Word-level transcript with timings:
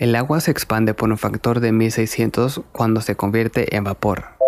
El 0.00 0.16
agua 0.16 0.40
se 0.40 0.50
expande 0.50 0.94
por 0.94 1.10
un 1.10 1.18
factor 1.18 1.60
de 1.60 1.72
1600 1.72 2.62
cuando 2.72 3.02
se 3.02 3.16
convierte 3.16 3.76
en 3.76 3.84
vapor. 3.84 4.39